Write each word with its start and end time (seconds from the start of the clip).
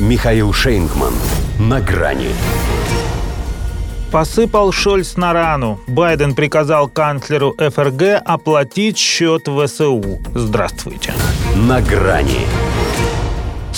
Михаил 0.00 0.52
Шейнгман. 0.52 1.14
На 1.60 1.80
грани. 1.80 2.30
Посыпал 4.10 4.72
Шольц 4.72 5.16
на 5.16 5.32
рану. 5.32 5.78
Байден 5.86 6.34
приказал 6.34 6.88
канцлеру 6.88 7.54
ФРГ 7.56 8.20
оплатить 8.24 8.98
счет 8.98 9.46
ВСУ. 9.46 10.20
Здравствуйте. 10.34 11.14
На 11.54 11.80
грани. 11.80 12.40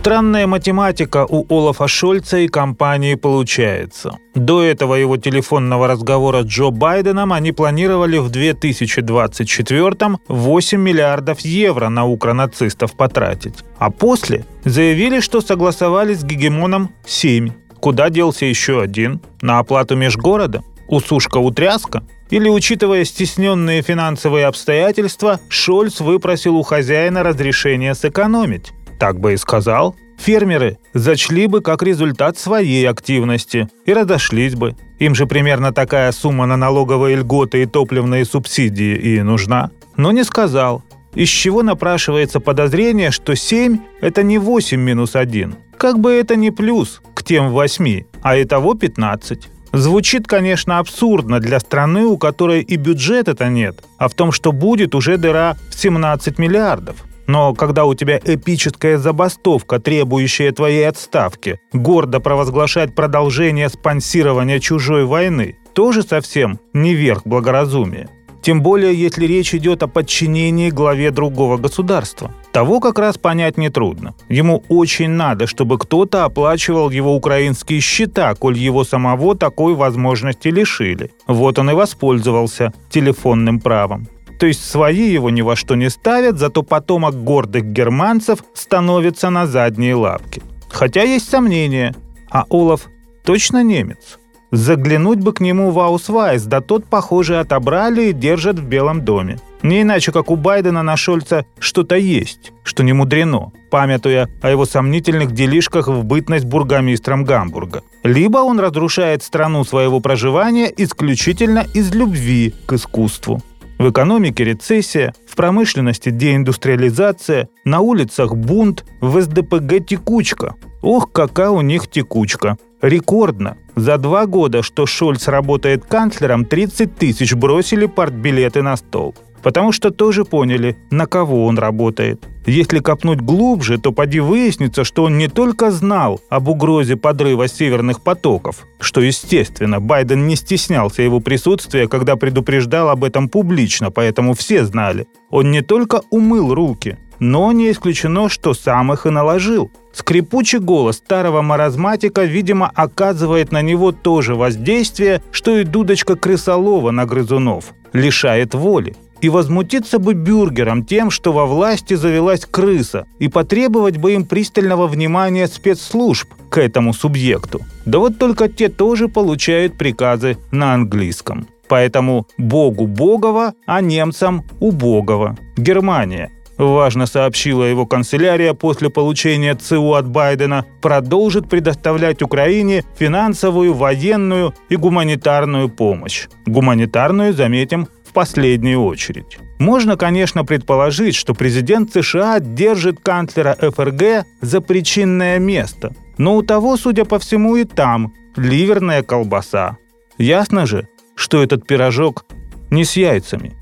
Странная 0.00 0.46
математика 0.46 1.26
у 1.28 1.44
Олафа 1.54 1.86
Шольца 1.86 2.38
и 2.38 2.48
компании 2.48 3.16
получается. 3.16 4.16
До 4.34 4.62
этого 4.62 4.94
его 4.94 5.18
телефонного 5.18 5.88
разговора 5.88 6.42
с 6.42 6.46
Джо 6.46 6.70
Байденом 6.70 7.34
они 7.34 7.52
планировали 7.52 8.16
в 8.16 8.30
2024 8.30 10.18
8 10.26 10.80
миллиардов 10.80 11.40
евро 11.40 11.90
на 11.90 12.06
укронацистов 12.06 12.96
потратить. 12.96 13.56
А 13.76 13.90
после 13.90 14.46
заявили, 14.64 15.20
что 15.20 15.42
согласовали 15.42 16.14
с 16.14 16.24
гегемоном 16.24 16.94
7. 17.04 17.50
Куда 17.78 18.08
делся 18.08 18.46
еще 18.46 18.80
один? 18.80 19.20
На 19.42 19.58
оплату 19.58 19.96
межгорода? 19.96 20.62
Усушка-утряска? 20.88 22.04
Или, 22.30 22.48
учитывая 22.48 23.04
стесненные 23.04 23.82
финансовые 23.82 24.46
обстоятельства, 24.46 25.40
Шольц 25.50 26.00
выпросил 26.00 26.56
у 26.56 26.62
хозяина 26.62 27.22
разрешение 27.22 27.94
сэкономить? 27.94 28.72
Так 29.00 29.18
бы 29.18 29.32
и 29.32 29.36
сказал. 29.38 29.96
Фермеры 30.18 30.76
зачли 30.92 31.46
бы 31.46 31.62
как 31.62 31.82
результат 31.82 32.38
своей 32.38 32.86
активности 32.86 33.66
и 33.86 33.94
разошлись 33.94 34.54
бы. 34.54 34.76
Им 34.98 35.14
же 35.14 35.26
примерно 35.26 35.72
такая 35.72 36.12
сумма 36.12 36.44
на 36.44 36.58
налоговые 36.58 37.16
льготы 37.16 37.62
и 37.62 37.66
топливные 37.66 38.26
субсидии 38.26 38.94
и 38.94 39.22
нужна. 39.22 39.70
Но 39.96 40.12
не 40.12 40.22
сказал. 40.22 40.84
Из 41.14 41.30
чего 41.30 41.62
напрашивается 41.62 42.40
подозрение, 42.40 43.10
что 43.10 43.34
7– 43.34 43.78
это 44.02 44.22
не 44.22 44.36
8 44.38 44.78
минус 44.78 45.16
1. 45.16 45.54
Как 45.78 45.98
бы 45.98 46.12
это 46.12 46.36
не 46.36 46.50
плюс 46.50 47.00
к 47.14 47.24
тем 47.24 47.48
8, 47.48 48.04
а 48.22 48.40
итого 48.40 48.74
15. 48.74 49.48
Звучит, 49.72 50.26
конечно, 50.26 50.78
абсурдно 50.78 51.40
для 51.40 51.58
страны, 51.58 52.04
у 52.04 52.18
которой 52.18 52.60
и 52.60 52.76
бюджета-то 52.76 53.48
нет, 53.48 53.82
а 53.96 54.08
в 54.08 54.14
том, 54.14 54.30
что 54.30 54.52
будет 54.52 54.94
уже 54.94 55.16
дыра 55.16 55.56
в 55.70 55.74
17 55.74 56.38
миллиардов. 56.38 57.06
Но 57.30 57.54
когда 57.54 57.84
у 57.84 57.94
тебя 57.94 58.18
эпическая 58.18 58.98
забастовка, 58.98 59.78
требующая 59.78 60.50
твоей 60.50 60.88
отставки, 60.88 61.60
гордо 61.72 62.18
провозглашать 62.18 62.96
продолжение 62.96 63.68
спонсирования 63.68 64.58
чужой 64.58 65.04
войны, 65.04 65.56
тоже 65.72 66.02
совсем 66.02 66.58
не 66.72 66.92
верх 66.92 67.22
благоразумия. 67.24 68.08
Тем 68.42 68.62
более, 68.62 68.94
если 68.94 69.26
речь 69.26 69.54
идет 69.54 69.84
о 69.84 69.86
подчинении 69.86 70.70
главе 70.70 71.12
другого 71.12 71.56
государства. 71.56 72.34
Того 72.50 72.80
как 72.80 72.98
раз 72.98 73.16
понять 73.16 73.56
нетрудно. 73.56 74.14
Ему 74.28 74.64
очень 74.68 75.10
надо, 75.10 75.46
чтобы 75.46 75.78
кто-то 75.78 76.24
оплачивал 76.24 76.90
его 76.90 77.14
украинские 77.14 77.78
счета, 77.78 78.34
коль 78.34 78.58
его 78.58 78.82
самого 78.82 79.36
такой 79.36 79.74
возможности 79.74 80.48
лишили. 80.48 81.12
Вот 81.28 81.60
он 81.60 81.70
и 81.70 81.74
воспользовался 81.74 82.72
телефонным 82.90 83.60
правом. 83.60 84.08
То 84.40 84.46
есть 84.46 84.64
свои 84.64 85.10
его 85.10 85.28
ни 85.28 85.42
во 85.42 85.54
что 85.54 85.74
не 85.74 85.90
ставят, 85.90 86.38
зато 86.38 86.62
потомок 86.62 87.14
гордых 87.14 87.66
германцев 87.66 88.42
становится 88.54 89.28
на 89.28 89.46
задние 89.46 89.94
лапки. 89.94 90.40
Хотя 90.70 91.02
есть 91.02 91.28
сомнения. 91.28 91.94
А 92.30 92.46
Олаф 92.48 92.88
точно 93.22 93.62
немец? 93.62 94.18
Заглянуть 94.50 95.18
бы 95.18 95.34
к 95.34 95.40
нему 95.40 95.70
в 95.70 95.78
Аусвайс, 95.78 96.44
да 96.44 96.62
тот, 96.62 96.86
похоже, 96.86 97.38
отобрали 97.38 98.08
и 98.08 98.12
держат 98.14 98.58
в 98.58 98.64
Белом 98.64 99.04
доме. 99.04 99.38
Не 99.62 99.82
иначе, 99.82 100.10
как 100.10 100.30
у 100.30 100.36
Байдена 100.36 100.82
на 100.82 100.96
Шольца 100.96 101.44
что-то 101.58 101.96
есть, 101.96 102.52
что 102.64 102.82
не 102.82 102.94
мудрено, 102.94 103.52
памятуя 103.70 104.26
о 104.40 104.48
его 104.48 104.64
сомнительных 104.64 105.32
делишках 105.32 105.86
в 105.86 106.02
бытность 106.04 106.46
бургомистром 106.46 107.24
Гамбурга. 107.24 107.82
Либо 108.04 108.38
он 108.38 108.58
разрушает 108.58 109.22
страну 109.22 109.64
своего 109.64 110.00
проживания 110.00 110.72
исключительно 110.74 111.66
из 111.74 111.94
любви 111.94 112.54
к 112.66 112.72
искусству. 112.72 113.42
В 113.80 113.90
экономике 113.90 114.44
рецессия, 114.44 115.14
в 115.26 115.34
промышленности 115.36 116.10
деиндустриализация, 116.10 117.48
на 117.64 117.80
улицах 117.80 118.36
бунт, 118.36 118.84
в 119.00 119.18
СДПГ 119.22 119.86
текучка. 119.86 120.54
Ох, 120.82 121.10
какая 121.10 121.48
у 121.48 121.62
них 121.62 121.88
текучка. 121.88 122.58
Рекордно. 122.82 123.56
За 123.76 123.96
два 123.96 124.26
года, 124.26 124.62
что 124.62 124.84
Шольц 124.84 125.28
работает 125.28 125.86
канцлером, 125.86 126.44
30 126.44 126.94
тысяч 126.94 127.32
бросили 127.32 127.86
партбилеты 127.86 128.60
на 128.60 128.76
стол 128.76 129.14
потому 129.42 129.72
что 129.72 129.90
тоже 129.90 130.24
поняли, 130.24 130.76
на 130.90 131.06
кого 131.06 131.46
он 131.46 131.58
работает. 131.58 132.26
Если 132.46 132.78
копнуть 132.78 133.20
глубже, 133.20 133.78
то 133.78 133.92
поди 133.92 134.18
выяснится, 134.20 134.82
что 134.84 135.04
он 135.04 135.18
не 135.18 135.28
только 135.28 135.70
знал 135.70 136.20
об 136.30 136.48
угрозе 136.48 136.96
подрыва 136.96 137.48
северных 137.48 138.00
потоков, 138.00 138.66
что, 138.80 139.02
естественно, 139.02 139.78
Байден 139.78 140.26
не 140.26 140.36
стеснялся 140.36 141.02
его 141.02 141.20
присутствия, 141.20 141.86
когда 141.86 142.16
предупреждал 142.16 142.88
об 142.88 143.04
этом 143.04 143.28
публично, 143.28 143.90
поэтому 143.90 144.34
все 144.34 144.64
знали. 144.64 145.06
Он 145.28 145.50
не 145.50 145.60
только 145.60 146.00
умыл 146.10 146.54
руки, 146.54 146.98
но 147.18 147.52
не 147.52 147.70
исключено, 147.70 148.30
что 148.30 148.54
сам 148.54 148.92
их 148.92 149.04
и 149.04 149.10
наложил. 149.10 149.70
Скрипучий 149.92 150.58
голос 150.58 150.96
старого 150.96 151.42
маразматика, 151.42 152.24
видимо, 152.24 152.70
оказывает 152.74 153.52
на 153.52 153.60
него 153.60 153.92
то 153.92 154.22
же 154.22 154.34
воздействие, 154.34 155.22
что 155.30 155.58
и 155.58 155.64
дудочка 155.64 156.16
крысолова 156.16 156.90
на 156.90 157.04
грызунов. 157.04 157.74
Лишает 157.92 158.54
воли 158.54 158.96
и 159.20 159.28
возмутиться 159.28 159.98
бы 159.98 160.14
бюргерам 160.14 160.84
тем, 160.84 161.10
что 161.10 161.32
во 161.32 161.46
власти 161.46 161.94
завелась 161.94 162.46
крыса, 162.46 163.06
и 163.18 163.28
потребовать 163.28 163.96
бы 163.96 164.12
им 164.12 164.24
пристального 164.24 164.86
внимания 164.86 165.46
спецслужб 165.46 166.28
к 166.48 166.58
этому 166.58 166.92
субъекту. 166.92 167.60
Да 167.84 167.98
вот 167.98 168.18
только 168.18 168.48
те 168.48 168.68
тоже 168.68 169.08
получают 169.08 169.78
приказы 169.78 170.36
на 170.50 170.74
английском. 170.74 171.46
Поэтому 171.68 172.26
Богу 172.36 172.86
Богова, 172.86 173.54
а 173.64 173.80
немцам 173.80 174.44
убогого. 174.58 175.38
Германия, 175.56 176.30
важно 176.58 177.06
сообщила 177.06 177.62
его 177.64 177.86
канцелярия 177.86 178.54
после 178.54 178.90
получения 178.90 179.54
ЦУ 179.54 179.94
от 179.94 180.08
Байдена, 180.08 180.64
продолжит 180.82 181.48
предоставлять 181.48 182.22
Украине 182.22 182.84
финансовую, 182.98 183.74
военную 183.74 184.54
и 184.68 184.76
гуманитарную 184.76 185.68
помощь. 185.68 186.26
Гуманитарную, 186.46 187.32
заметим, 187.32 187.88
в 188.10 188.12
последнюю 188.12 188.82
очередь. 188.82 189.38
Можно, 189.60 189.96
конечно, 189.96 190.44
предположить, 190.44 191.14
что 191.14 191.32
президент 191.32 191.92
США 191.92 192.40
держит 192.40 192.98
канцлера 193.00 193.56
ФРГ 193.60 194.26
за 194.40 194.60
причинное 194.60 195.38
место, 195.38 195.94
но 196.18 196.34
у 196.34 196.42
того, 196.42 196.76
судя 196.76 197.04
по 197.04 197.20
всему, 197.20 197.54
и 197.54 197.62
там 197.64 198.12
ливерная 198.34 199.04
колбаса. 199.04 199.76
Ясно 200.18 200.66
же, 200.66 200.88
что 201.14 201.40
этот 201.40 201.68
пирожок 201.68 202.24
не 202.70 202.84
с 202.84 202.96
яйцами. 202.96 203.52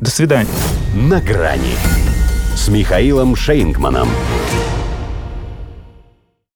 До 0.00 0.10
свидания. 0.10 0.48
На 0.94 1.20
грани 1.20 1.74
с 2.56 2.68
Михаилом 2.68 3.36
Шейнгманом. 3.36 4.08